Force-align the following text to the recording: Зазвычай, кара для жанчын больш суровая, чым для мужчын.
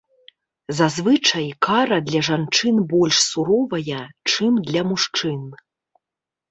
Зазвычай, 0.77 1.45
кара 1.67 1.99
для 2.07 2.21
жанчын 2.29 2.75
больш 2.95 3.17
суровая, 3.29 4.03
чым 4.31 4.53
для 4.71 4.81
мужчын. 4.93 5.41